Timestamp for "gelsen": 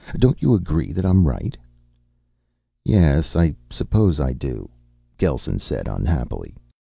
5.19-5.59